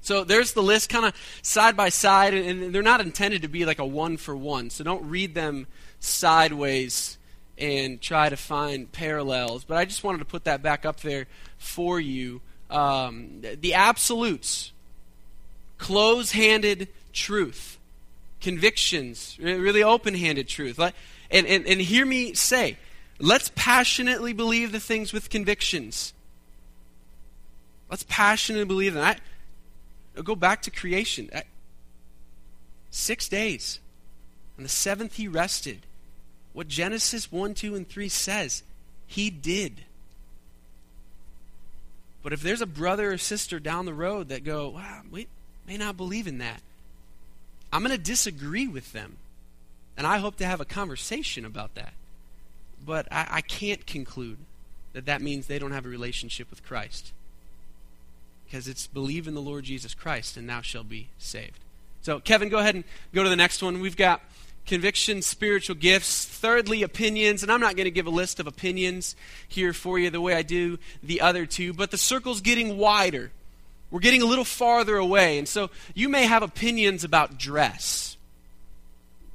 [0.00, 3.66] So there's the list kind of side by side, and they're not intended to be
[3.66, 4.70] like a one for one.
[4.70, 5.66] So don't read them
[5.98, 7.18] sideways
[7.58, 9.64] and try to find parallels.
[9.64, 11.26] But I just wanted to put that back up there
[11.58, 12.40] for you.
[12.70, 14.72] Um, the absolutes,
[15.78, 17.76] close handed truth,
[18.40, 20.78] convictions, really open handed truth.
[20.78, 22.78] And, and, and hear me say,
[23.18, 26.12] let's passionately believe the things with convictions.
[27.90, 29.04] Let's passionately believe them.
[29.04, 31.30] I, go back to creation.
[31.34, 31.44] I,
[32.90, 33.80] six days.
[34.56, 35.80] On the seventh, he rested
[36.52, 38.62] what Genesis 1, 2, and 3 says.
[39.06, 39.82] He did.
[42.22, 45.28] But if there's a brother or sister down the road that go, wow, we
[45.66, 46.60] may not believe in that,
[47.72, 49.18] I'm going to disagree with them.
[49.96, 51.92] And I hope to have a conversation about that.
[52.88, 54.38] But I, I can't conclude
[54.94, 57.12] that that means they don't have a relationship with Christ.
[58.46, 61.58] Because it's believe in the Lord Jesus Christ and thou shalt be saved.
[62.00, 63.80] So, Kevin, go ahead and go to the next one.
[63.80, 64.22] We've got
[64.64, 66.24] convictions, spiritual gifts.
[66.24, 67.42] Thirdly, opinions.
[67.42, 70.34] And I'm not going to give a list of opinions here for you the way
[70.34, 73.30] I do the other two, but the circle's getting wider.
[73.90, 75.36] We're getting a little farther away.
[75.36, 78.16] And so you may have opinions about dress.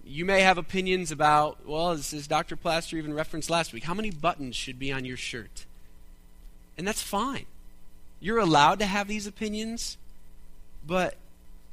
[0.05, 2.55] You may have opinions about, well, as, Dr.
[2.55, 5.65] Plaster even referenced last week, how many buttons should be on your shirt?
[6.77, 7.45] And that's fine.
[8.19, 9.97] You're allowed to have these opinions,
[10.85, 11.15] but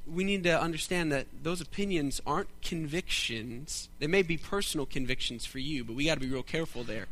[0.06, 3.88] we need to understand that those opinions aren't convictions.
[3.98, 7.06] They may be personal convictions for you, but we got to be real careful there.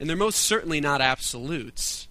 [0.00, 2.08] And they're most certainly not absolutes.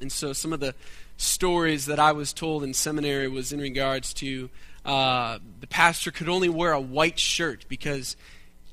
[0.00, 0.74] And so some of the
[1.16, 4.50] stories that I was told in seminary was in regards to
[4.84, 8.16] uh, the pastor could only wear a white shirt because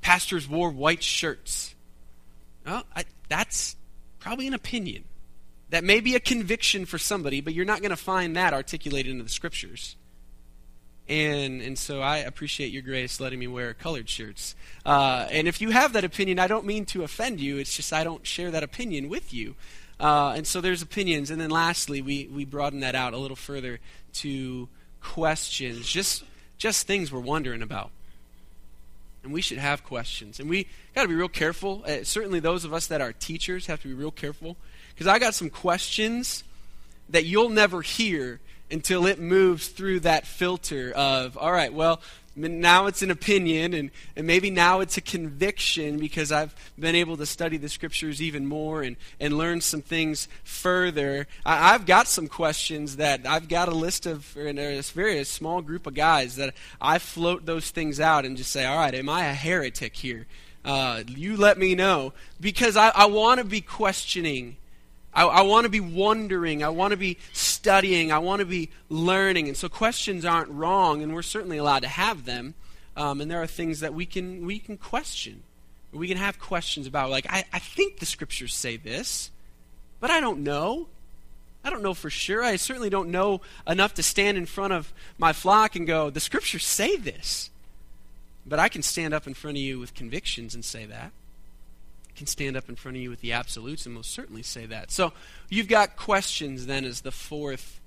[0.02, 1.76] pastors wore white shirts.
[2.66, 3.76] Well, I, that's
[4.20, 5.06] probably an opinion.
[5.70, 9.12] That may be a conviction for somebody, but you're not going to find that articulated
[9.12, 9.96] in the scriptures.
[11.08, 14.56] And, and so I appreciate your grace letting me wear colored shirts.
[14.86, 17.58] Uh, and if you have that opinion, I don't mean to offend you.
[17.58, 19.56] It's just I don't share that opinion with you.
[20.00, 21.32] Uh, and so there's opinions.
[21.32, 23.80] And then lastly, we, we broaden that out a little further
[24.14, 24.68] to
[25.02, 26.24] questions, just,
[26.58, 27.92] just things we're wondering about.
[29.24, 30.40] And we should have questions.
[30.40, 31.84] And we got to be real careful.
[31.86, 34.58] Uh, certainly, those of us that are teachers have to be real careful.
[34.94, 36.44] Because I got some questions
[37.10, 38.40] that you'll never hear
[38.72, 42.02] until it moves through that filter of, all right, well,
[42.36, 47.18] now it's an opinion, and, and maybe now it's a conviction because I've been able
[47.18, 51.28] to study the scriptures even more and, and learn some things further.
[51.46, 55.62] I, have got some questions that I've got a list of, or a very small
[55.62, 59.10] group of guys that I float those things out and just say, all right, am
[59.10, 60.28] I a heretic here?
[60.64, 64.58] Uh, you let me know because I, I want to be questioning
[65.14, 66.64] I, I want to be wondering.
[66.64, 67.18] I want to be
[67.62, 68.12] studying.
[68.12, 69.48] I want to be learning.
[69.48, 72.56] And so questions aren't wrong, and we're certainly allowed to have them.
[72.98, 75.44] Um, and there are things that we can we can question.
[75.94, 79.30] We can have questions about, like, I, I think the scriptures say this,
[80.00, 80.88] but I don't know.
[81.64, 82.44] I don't know for sure.
[82.44, 86.20] I certainly don't know enough to stand in front of my flock and go, the
[86.20, 87.52] scriptures say this.
[88.44, 91.12] But I can stand up in front of you with convictions and say that
[92.16, 94.92] can stand up in front of you with the absolutes and most certainly say that.
[94.92, 95.14] So
[95.50, 97.80] you've got questions then as the fourth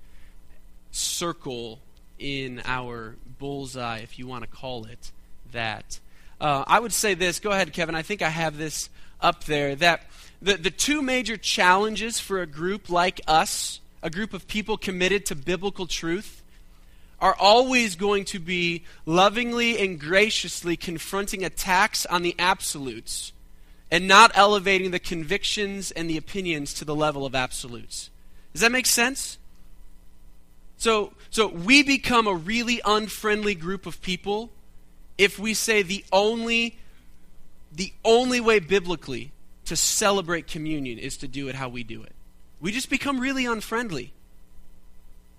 [0.91, 1.79] circle
[2.17, 5.11] in our bullseye, if you want to call it
[5.51, 5.99] that.
[6.39, 7.39] Uh, I would say this.
[7.39, 7.95] Go ahead, Kevin.
[7.95, 8.89] I think I have this
[9.21, 9.75] up there.
[9.75, 10.03] That
[10.41, 15.25] the, the two major challenges for a group like us, a group of people committed
[15.27, 16.43] to biblical truth,
[17.19, 23.31] are always going to be lovingly and graciously confronting attacks on the absolutes
[23.91, 28.09] and not elevating the convictions and the opinions to the level of absolutes.
[28.53, 29.37] Does that make sense?
[30.77, 34.51] So, so we become a really unfriendly group of people
[35.17, 36.77] if we say the only
[37.71, 39.31] the only way biblically
[39.65, 42.13] to celebrate communion is to do it how we do it.
[42.61, 44.13] We just become really unfriendly.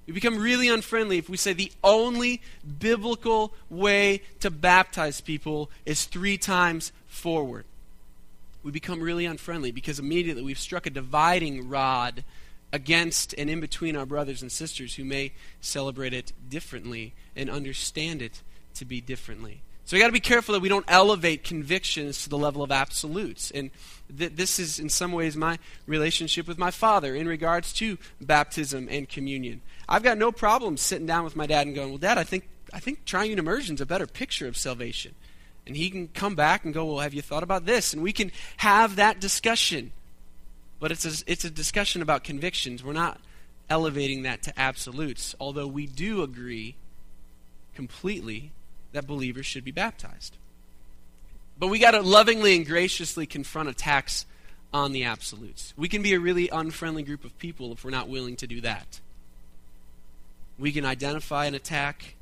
[0.07, 2.43] We become really unfriendly if we say the only
[2.79, 7.65] biblical way to baptize people is three times forward.
[8.67, 12.25] We become really unfriendly because immediately we've struck a dividing rod
[12.73, 18.23] against and in between our brothers and sisters who may celebrate it differently and understand
[18.23, 18.43] it
[18.75, 19.63] to be differently.
[19.85, 22.73] So we got to be careful that we don't elevate convictions to the level of
[22.73, 23.53] absolutes.
[23.53, 23.71] And
[24.19, 28.89] th- this is, in some ways, my relationship with my father in regards to baptism
[28.91, 29.61] and communion.
[29.89, 32.49] I've got no problem sitting down with my dad and going, "Well, Dad, I think
[32.73, 35.15] I think triune immersion is a better picture of salvation."
[35.67, 38.13] And he can come back and go, "Well, have you thought about this?" And we
[38.13, 39.93] can have that discussion.
[40.79, 42.85] But it's a, it's a discussion about convictions.
[42.85, 43.21] We're not
[43.69, 46.77] elevating that to absolutes, although we do agree
[47.75, 48.53] completely
[48.93, 50.37] that believers should be baptized.
[51.59, 54.27] But we got to lovingly and graciously confront attacks
[54.73, 55.73] on the absolutes.
[55.77, 58.61] We can be a really unfriendly group of people if we're not willing to do
[58.61, 59.01] that.
[60.59, 62.16] We can identify an attack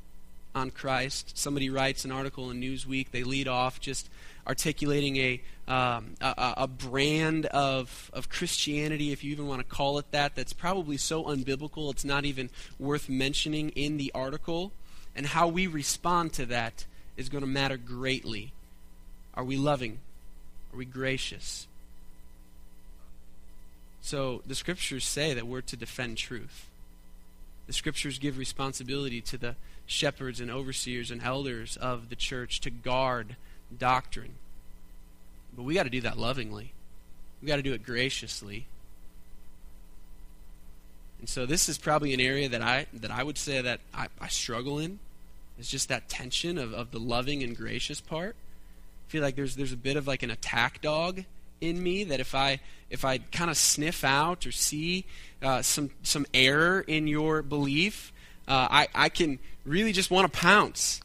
[0.55, 1.37] on Christ.
[1.37, 4.09] Somebody writes an article in Newsweek, they lead off just
[4.47, 9.97] articulating a, um, a, a, brand of, of Christianity, if you even want to call
[9.97, 14.71] it that, that's probably so unbiblical it's not even worth mentioning in the article.
[15.15, 16.85] And how we respond to that
[17.17, 18.53] is going to matter greatly.
[19.33, 19.99] Are we loving?
[20.73, 21.67] Are we gracious?
[24.01, 26.67] So the scriptures say that we're to defend truth.
[27.65, 29.55] The scriptures give responsibility to the
[29.85, 33.35] shepherds and overseers and elders of the church to guard
[33.77, 34.35] doctrine.
[35.55, 36.73] But we got to do that lovingly.
[37.41, 38.67] We got to do it graciously.
[41.19, 44.07] And so this is probably an area that I that I would say that I,
[44.19, 44.99] I struggle in.
[45.57, 48.35] It's just that tension of, of the loving and gracious part.
[49.07, 51.23] I feel like there's there's a bit of like an attack dog
[51.61, 55.05] in me that if I if I kind of sniff out or see
[55.41, 58.11] uh, some some error in your belief,
[58.47, 61.01] uh, I I can really just want to pounce,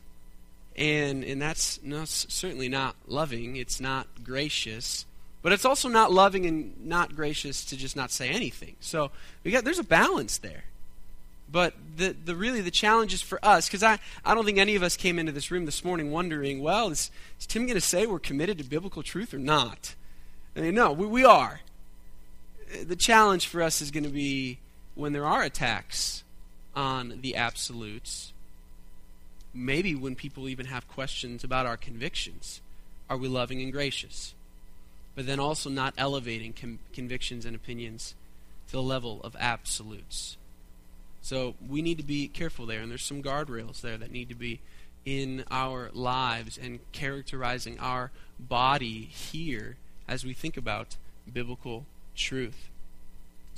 [0.76, 3.57] and and that's no, certainly not loving.
[3.57, 5.07] It's not gracious,
[5.42, 8.76] but it's also not loving and not gracious to just not say anything.
[8.81, 9.11] So
[9.44, 10.64] we got there's a balance there.
[11.53, 14.76] But the, the really the challenge is for us because I, I don't think any
[14.76, 17.81] of us came into this room this morning wondering, well, is, is Tim going to
[17.81, 19.96] say we're committed to biblical truth or not?
[20.55, 21.61] I mean, no, we, we are.
[22.85, 24.59] The challenge for us is going to be
[24.94, 26.22] when there are attacks
[26.74, 28.33] on the absolutes,
[29.52, 32.61] maybe when people even have questions about our convictions,
[33.09, 34.35] are we loving and gracious?
[35.14, 38.14] But then also not elevating com- convictions and opinions
[38.68, 40.37] to the level of absolutes.
[41.22, 44.35] So we need to be careful there, and there's some guardrails there that need to
[44.35, 44.61] be
[45.04, 49.76] in our lives and characterizing our body here
[50.09, 50.96] as we think about
[51.30, 52.69] biblical truth.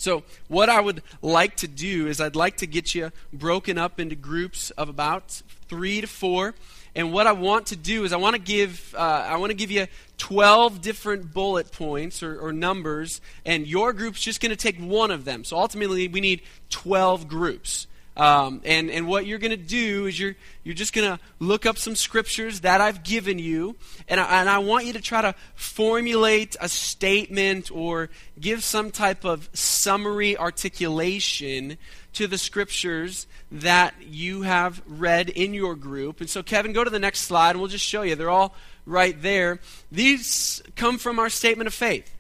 [0.03, 4.01] So, what I would like to do is, I'd like to get you broken up
[4.01, 6.57] into groups of about three to four.
[6.97, 9.55] And what I want to do is, I want to give, uh, I want to
[9.55, 9.87] give you
[10.19, 15.13] 12 different bullet points or, or numbers, and your group's just going to take one
[15.13, 15.45] of them.
[15.45, 17.87] So ultimately, we need 12 groups.
[18.17, 21.65] Um, and, and what you're going to do is you're, you're just going to look
[21.65, 23.75] up some scriptures that I've given you,
[24.07, 28.91] and I, and I want you to try to formulate a statement or give some
[28.91, 31.79] type of summary articulation
[32.13, 36.21] to the scriptures that you have read in your group.
[36.21, 38.15] And so, Kevin, go to the next slide, and we'll just show you.
[38.15, 39.59] They're all right there.
[39.91, 42.15] These come from our statement of faith.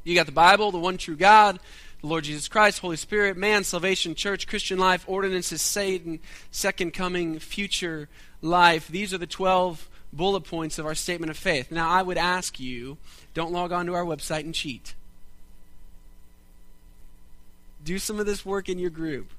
[0.04, 1.58] you got the Bible, the one true God
[2.00, 7.38] the Lord Jesus Christ, Holy Spirit, man, salvation, church, Christian life, ordinances, Satan, second coming,
[7.38, 8.08] future
[8.40, 8.88] life.
[8.88, 11.70] These are the 12 bullet points of our statement of faith.
[11.70, 12.98] Now, I would ask you
[13.34, 14.94] don't log on to our website and cheat.
[17.84, 19.30] Do some of this work in your group.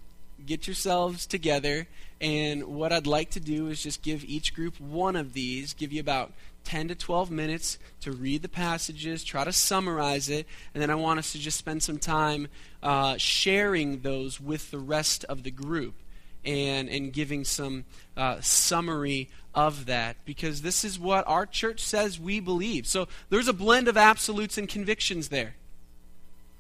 [0.46, 1.88] Get yourselves together,
[2.22, 5.92] and what I'd like to do is just give each group one of these, give
[5.92, 6.32] you about
[6.64, 10.96] 10 to 12 minutes to read the passages, try to summarize it, and then I
[10.96, 12.48] want us to just spend some time
[12.84, 15.96] uh, sharing those with the rest of the group
[16.46, 17.86] and, and giving some
[18.16, 22.88] uh, summary of that because this is what our church says we believe.
[22.88, 25.56] So there's a blend of absolutes and convictions there.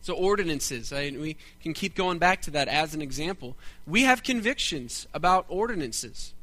[0.01, 3.57] So, ordinances, I, we can keep going back to that as an example.
[3.85, 6.33] We have convictions about ordinances.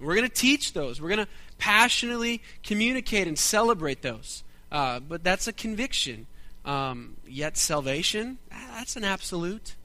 [0.00, 1.00] We're going to teach those.
[1.00, 1.28] We're going to
[1.60, 4.42] passionately communicate and celebrate those.
[4.72, 6.26] Uh, but that's a conviction.
[6.64, 9.76] Um, yet salvation, that's an absolute.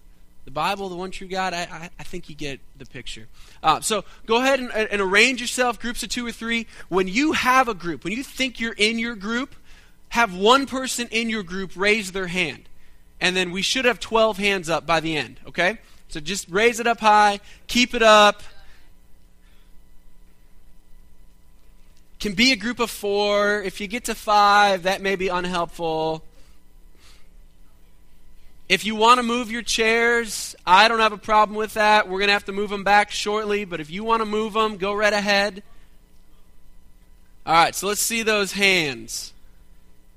[0.45, 3.27] The Bible, the one true God, I, I, I think you get the picture.
[3.63, 6.67] Uh, so go ahead and, and arrange yourself, groups of two or three.
[6.87, 9.55] When you have a group, when you think you're in your group,
[10.09, 12.69] have one person in your group raise their hand.
[13.19, 15.79] And then we should have 12 hands up by the end, okay?
[16.09, 18.43] So just raise it up high, keep it up.
[22.25, 23.61] Can be a group of four.
[23.61, 26.23] If you get to five, that may be unhelpful.
[28.67, 32.07] If you want to move your chairs, I don't have a problem with that.
[32.07, 34.53] We're going to have to move them back shortly, but if you want to move
[34.53, 35.61] them, go right ahead.
[37.45, 39.31] All right, so let's see those hands.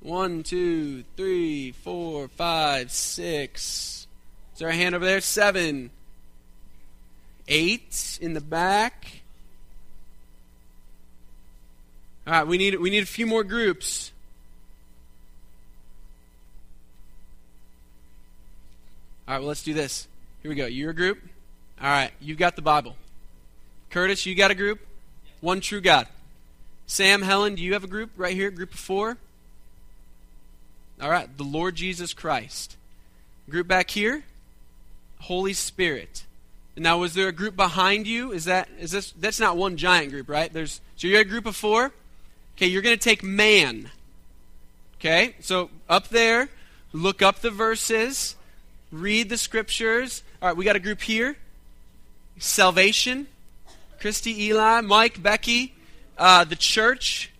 [0.00, 4.06] One, two, three, four, five, six.
[4.54, 5.20] Is there a hand over there?
[5.20, 5.90] Seven.
[7.46, 9.18] Eight in the back.
[12.29, 14.12] All right, we need we need a few more groups.
[19.26, 20.07] All right, well, let's do this.
[20.43, 20.66] Here we go.
[20.66, 21.20] You're a group.
[21.81, 22.97] All right, you've got the Bible.
[23.89, 24.79] Curtis, you got a group?
[25.41, 26.07] One true God.
[26.87, 28.51] Sam, Helen, do you have a group right here?
[28.51, 29.16] Group of four?
[31.01, 32.76] All right, the Lord Jesus Christ.
[33.49, 34.24] Group back here?
[35.20, 36.24] Holy Spirit.
[36.76, 38.33] Now, was there a group behind you?
[38.33, 39.12] Is that is this?
[39.12, 40.53] That's not one giant group, right?
[40.53, 41.91] There's so you're a group of four.
[42.59, 43.90] Okay, you're going to take man.
[44.98, 46.50] Okay, so up there,
[46.92, 48.34] look up the verses
[48.90, 50.22] read the scriptures.
[50.40, 51.36] All right, we got a group here.
[52.38, 53.26] Salvation.
[54.00, 55.74] Christy, Eli, Mike, Becky,
[56.16, 57.32] uh, the church.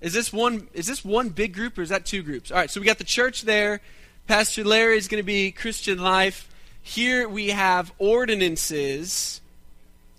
[0.00, 0.66] Is this one?
[0.74, 2.50] Is this one big group or is that two groups?
[2.50, 3.80] All right, so we got the church there.
[4.26, 6.48] Pastor Larry is going to be Christian life.
[6.82, 9.40] Here we have ordinances.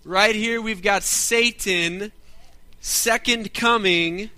[0.04, 2.12] Right here we've got Satan,
[2.84, 4.28] second coming,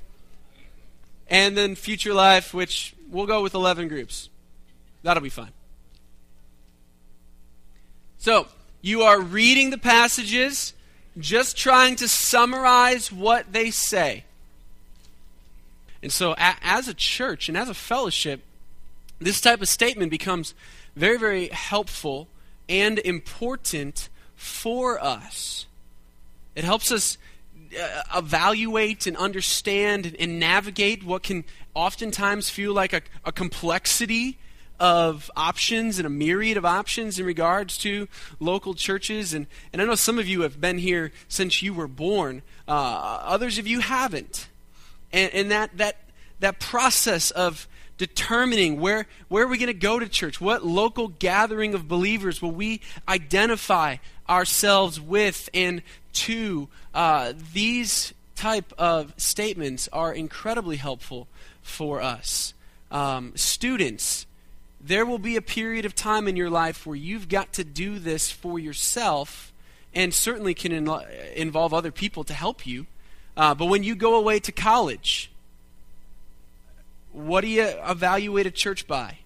[1.29, 4.29] and then future life, which we'll go with 11 groups.
[5.03, 5.51] That'll be fine.
[8.19, 8.47] So,
[8.83, 10.75] you are reading the passages,
[11.19, 14.25] just trying to summarize what they say.
[16.01, 18.43] And so, a- as a church and as a fellowship,
[19.19, 20.55] this type of statement becomes
[20.95, 22.29] very, very helpful
[22.69, 25.67] and important for us.
[26.55, 27.19] It helps us
[28.15, 34.39] evaluate and understand and navigate what can oftentimes feel like a, a complexity
[34.79, 38.09] of options and a myriad of options in regards to
[38.41, 39.33] local churches.
[39.33, 42.73] And, and I know some of you have been here since you were born, uh,
[42.73, 44.49] others of you haven't.
[45.13, 45.97] And, and that, that,
[46.41, 50.41] that process of determining where, where are we going to go to church?
[50.41, 53.97] What local gathering of believers will we identify
[54.29, 55.83] ourselves with and
[56.17, 56.69] to?
[56.95, 61.29] Uh, these type of statements are incredibly helpful
[61.63, 62.55] for us.
[62.91, 64.27] Um, students,
[64.81, 67.99] there will be a period of time in your life where you've got to do
[67.99, 69.53] this for yourself
[69.95, 70.89] and certainly can in,
[71.35, 72.87] involve other people to help you.
[73.37, 75.31] Uh, but when you go away to college,
[77.13, 79.19] what do you evaluate a church by?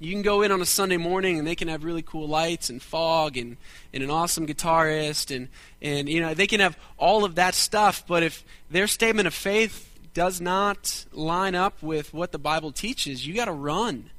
[0.00, 2.70] You can go in on a Sunday morning and they can have really cool lights
[2.70, 3.56] and fog and,
[3.92, 5.48] and an awesome guitarist and,
[5.82, 9.34] and you know they can have all of that stuff, but if their statement of
[9.34, 14.10] faith does not line up with what the Bible teaches, you got to run.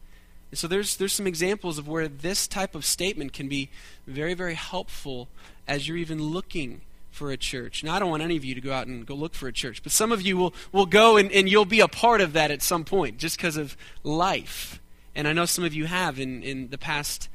[0.52, 3.70] And so there's there's some examples of where this type of statement can be
[4.06, 5.30] very very helpful
[5.66, 7.86] as you're even looking for a church.
[7.86, 9.54] Now I don't want any of you to go out and go look for a
[9.54, 12.34] church, but some of you will will go and, and you'll be a part of
[12.34, 14.79] that at some point just because of life.
[15.20, 17.28] And I know some of you have in, in the past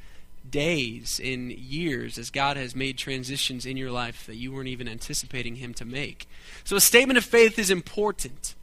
[0.49, 4.87] days, in years, as God has made transitions in your life that you weren't even
[4.87, 6.27] anticipating Him to make.
[6.63, 8.55] So a statement of faith is important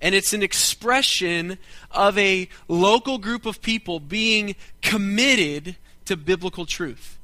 [0.00, 1.58] and it's an expression
[1.90, 7.18] of a local group of people being committed to biblical truth.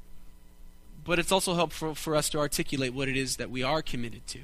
[1.03, 4.27] But it's also helpful for us to articulate what it is that we are committed
[4.27, 4.41] to.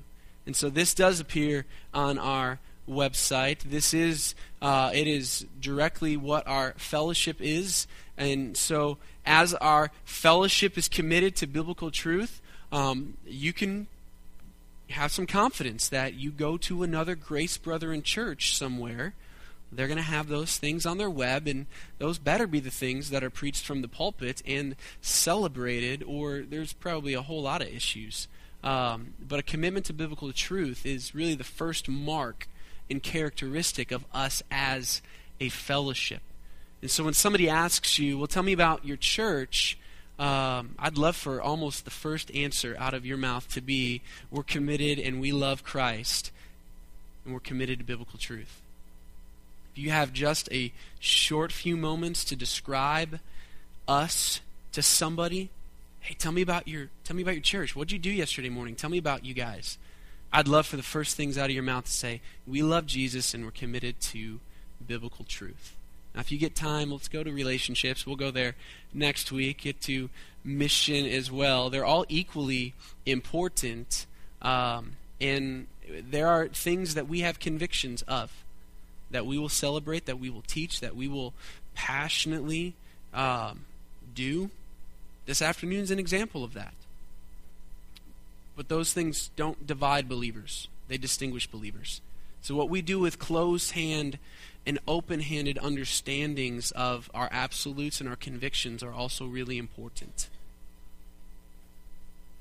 [0.47, 3.61] And so this does appear on our website.
[3.61, 10.77] This is uh, it is directly what our fellowship is, and so as our fellowship
[10.77, 12.41] is committed to biblical truth,
[12.73, 13.87] um, you can
[14.91, 19.15] have some confidence that you go to another Grace Brethren church somewhere,
[19.73, 21.67] they're going to have those things on their web, and
[21.99, 26.73] those better be the things that are preached from the pulpit and celebrated, or there's
[26.73, 28.29] probably a whole lot of issues.
[28.63, 32.49] Um, but a commitment to biblical truth is really the first mark
[32.91, 35.03] and characteristic of us as
[35.41, 36.23] a fellowship.
[36.83, 39.79] And so when somebody asks you, well, tell me about your church,
[40.19, 44.43] um, I'd love for almost the first answer out of your mouth to be we're
[44.43, 46.31] committed and we love Christ
[47.25, 48.61] and we're committed to biblical truth.
[49.73, 53.19] If you have just a short few moments to describe
[53.89, 54.41] us
[54.73, 55.51] to somebody,
[56.01, 57.75] hey, tell me about your tell me about your church.
[57.75, 58.77] What'd you do yesterday morning?
[58.77, 59.79] Tell me about you guys.
[60.37, 63.35] I'd love for the first things out of your mouth to say, we love Jesus
[63.35, 64.41] and we're committed to
[64.85, 65.77] biblical truth.
[66.13, 68.05] Now, if you get time, let's go to relationships.
[68.05, 68.57] We'll go there
[68.93, 69.63] next week.
[69.63, 70.11] Get to
[70.43, 71.71] mission as well.
[71.71, 72.75] They're all equally
[73.07, 74.07] important,
[74.43, 78.45] um, and there are things that we have convictions of
[79.13, 81.33] that we will celebrate, that we will teach, that we will
[81.75, 82.75] passionately
[83.13, 83.67] um,
[84.15, 84.51] do.
[85.27, 86.75] This afternoon is an example of that.
[88.57, 92.01] But those things don't divide believers, they distinguish believers.
[92.41, 94.19] So, what we do with closed hand
[94.67, 100.29] and open handed understandings of our absolutes and our convictions are also really important.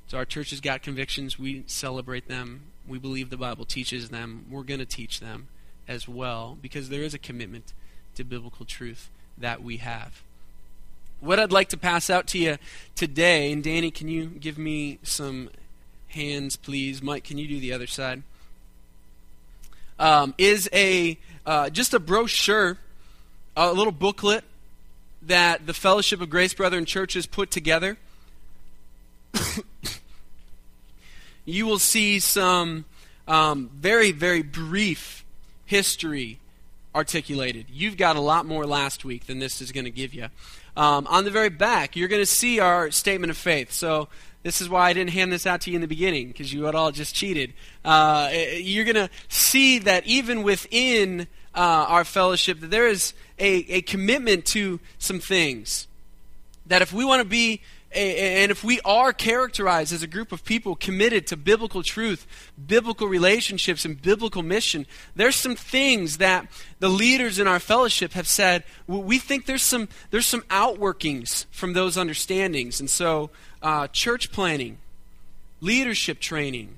[0.07, 1.39] So, our church has got convictions.
[1.39, 2.63] We celebrate them.
[2.85, 4.45] We believe the Bible teaches them.
[4.49, 5.47] We're going to teach them
[5.87, 7.73] as well because there is a commitment
[8.15, 10.21] to biblical truth that we have.
[11.19, 12.57] What I'd like to pass out to you
[12.95, 15.49] today, and Danny, can you give me some
[16.13, 17.01] hands, please?
[17.01, 18.23] Mike, can you do the other side?
[19.99, 22.77] Um, is a uh, just a brochure,
[23.55, 24.43] a little booklet
[25.21, 27.97] that the Fellowship of Grace Brethren Churches put together.
[31.45, 32.85] you will see some
[33.27, 35.25] um, very, very brief
[35.65, 36.39] history
[36.95, 37.65] articulated.
[37.69, 40.27] You've got a lot more last week than this is going to give you.
[40.75, 43.71] Um, on the very back, you're going to see our statement of faith.
[43.71, 44.07] So
[44.43, 46.65] this is why I didn't hand this out to you in the beginning, because you
[46.65, 47.53] had all just cheated.
[47.83, 53.65] Uh, you're going to see that even within uh, our fellowship, that there is a,
[53.69, 55.87] a commitment to some things.
[56.65, 57.61] That if we want to be
[57.95, 62.25] and if we are characterized as a group of people committed to biblical truth,
[62.67, 64.85] biblical relationships, and biblical mission,
[65.15, 66.47] there's some things that
[66.79, 68.63] the leaders in our fellowship have said.
[68.87, 73.29] We think there's some there's some outworkings from those understandings, and so
[73.61, 74.79] uh, church planning,
[75.61, 76.77] leadership training,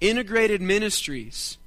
[0.00, 1.58] integrated ministries,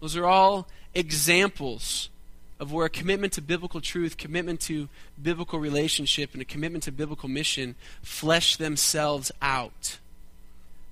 [0.00, 2.10] those are all examples
[2.58, 4.88] of where a commitment to biblical truth, commitment to
[5.20, 9.98] biblical relationship, and a commitment to biblical mission flesh themselves out.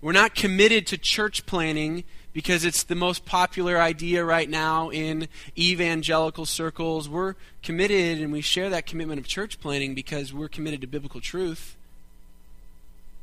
[0.01, 2.05] We're not committed to church planning
[2.35, 7.09] because it's the most popular idea right now in evangelical circles.
[7.09, 11.23] We're committed and we share that commitment of church planning because we're committed to biblical
[11.23, 11.77] truth.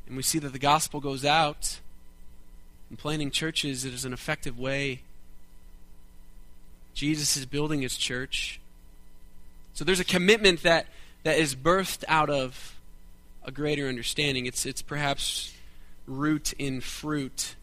[0.08, 1.80] And we see that the gospel goes out.
[2.90, 5.02] And planning churches it is an effective way
[6.94, 8.60] Jesus is building his church.
[9.74, 10.88] So there's a commitment that,
[11.24, 12.76] that is birthed out of
[13.44, 14.46] a greater understanding.
[14.46, 15.54] It's, it's perhaps
[16.08, 17.56] root in fruit.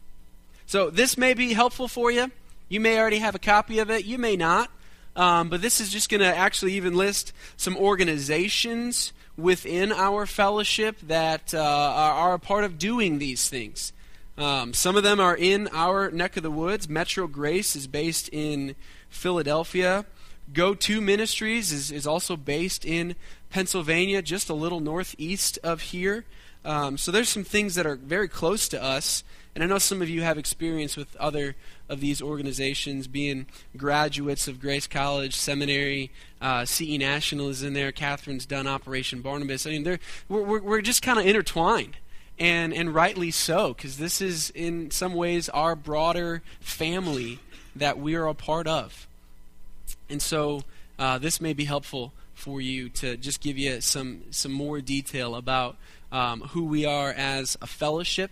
[0.65, 2.31] So this may be helpful for you.
[2.67, 4.69] You may already have a copy of it, you may not.
[5.15, 10.99] Um, but this is just going to actually even list some organizations within our fellowship
[11.01, 13.91] that uh, are, are, a part of doing these things.
[14.37, 16.87] Um, some of them are in our neck of the woods.
[16.87, 18.75] Metro Grace is based in
[19.09, 20.05] Philadelphia.
[20.53, 23.15] Go To Ministries is, is also based in
[23.49, 26.25] Pennsylvania, just a little northeast of here.
[26.65, 29.23] Um, so there's some things that are very close to us.
[29.55, 31.55] And I know some of you have experience with other
[31.87, 37.91] of these organizations, being graduates of Grace College, Seminary, uh, CE National is in there.
[37.91, 39.65] Catherine's done Operation Barnabas.
[39.65, 41.97] I mean, we're, we're, we're just kind of intertwined.
[42.37, 47.39] And, and rightly so, because this is in some ways our broader family
[47.75, 49.07] that we are a part of.
[50.09, 50.63] And so
[50.97, 55.35] uh, this may be helpful for you to just give you some, some more detail
[55.35, 55.75] about
[56.11, 58.31] um, who we are as a fellowship.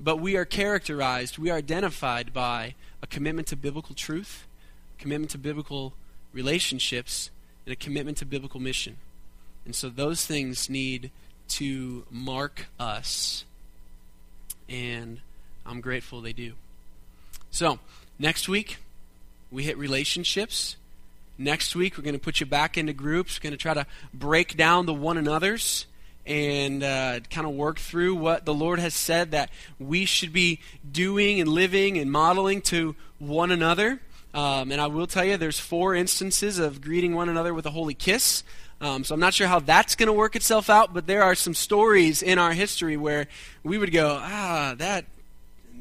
[0.00, 4.46] But we are characterized, we are identified by a commitment to biblical truth,
[4.98, 5.92] commitment to biblical
[6.32, 7.30] relationships,
[7.66, 8.96] and a commitment to biblical mission.
[9.64, 11.10] And so those things need
[11.48, 13.44] to mark us.
[14.68, 15.20] And
[15.66, 16.54] I'm grateful they do.
[17.50, 17.78] So,
[18.22, 18.76] Next week,
[19.50, 20.76] we hit relationships.
[21.38, 23.36] Next week, we're going to put you back into groups.
[23.36, 25.86] We're going to try to break down the one another's
[26.24, 29.50] and uh, kind of work through what the Lord has said that
[29.80, 34.00] we should be doing and living and modeling to one another.
[34.32, 37.70] Um, and I will tell you, there's four instances of greeting one another with a
[37.70, 38.44] holy kiss.
[38.80, 41.34] Um, so I'm not sure how that's going to work itself out, but there are
[41.34, 43.26] some stories in our history where
[43.64, 45.06] we would go, ah, that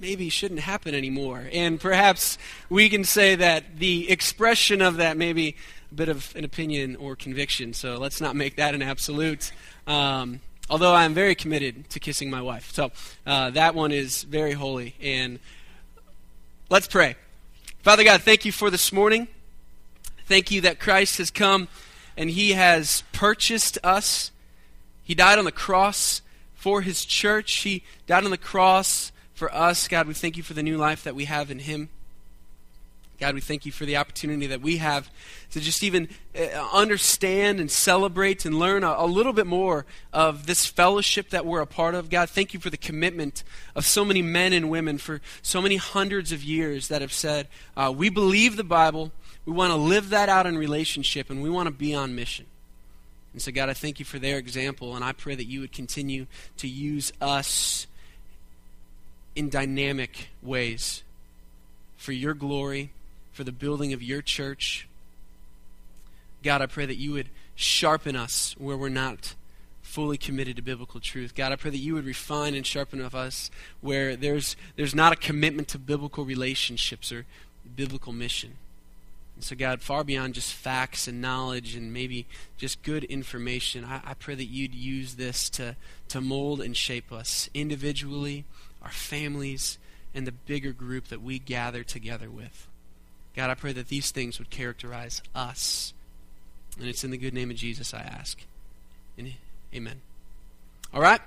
[0.02, 1.48] maybe shouldn't happen anymore.
[1.54, 2.40] And perhaps
[2.70, 5.56] we can say that the expression of that may be
[5.92, 7.74] a bit of an opinion or conviction.
[7.74, 9.52] So let's not make that an absolute.
[9.86, 10.42] Um,
[10.72, 12.72] Although I am very committed to kissing my wife.
[12.72, 12.94] So
[13.26, 14.96] uh, that one is very holy.
[15.02, 15.40] And
[16.70, 17.18] let's pray.
[17.82, 19.28] Father God, thank you for this morning.
[20.28, 21.68] Thank you that Christ has come
[22.16, 24.32] and he has purchased us.
[25.04, 26.22] He died on the cross
[26.56, 27.52] for his church.
[27.52, 29.12] He died on the cross
[29.42, 29.88] for us.
[29.88, 31.90] God, we thank you for the new life that we have in him.
[33.20, 35.10] God, we thank you for the opportunity that we have
[35.50, 40.46] to just even uh, understand and celebrate and learn a, a, little bit more of
[40.46, 42.12] this fellowship that we're a part of.
[42.12, 43.44] God, thank you for the commitment
[43.76, 47.48] of so many men and women for so many hundreds of years that have said,
[47.76, 49.12] uh, We believe the Bible,
[49.44, 52.46] we want to live that out in relationship, and we want to be on mission.
[53.34, 55.72] And so, God, I thank you for their example, and I pray that you would
[55.72, 56.28] continue
[56.58, 57.88] to use us
[59.36, 61.04] in dynamic ways
[61.98, 62.92] for your glory
[63.32, 64.88] for the building of your church.
[66.44, 69.36] God, I pray that you would sharpen us where we're not
[69.82, 71.36] fully committed to biblical truth.
[71.36, 73.52] God, I pray that you would refine and sharpen of us
[73.82, 77.26] where there's there's not a commitment to biblical relationships or
[77.76, 78.58] biblical mission.
[79.36, 82.28] And so, God, far beyond just facts and knowledge and maybe
[82.58, 85.76] just good information, I, I pray that you'd use this to,
[86.10, 88.46] to mold and shape us individually,
[88.82, 89.78] our families,
[90.14, 92.68] and the bigger group that we gather together with.
[93.36, 95.94] God, I pray that these things would characterize us.
[96.78, 98.40] And it's in the good name of Jesus I ask.
[99.18, 99.34] And
[99.74, 100.02] amen.
[100.94, 101.22] All right?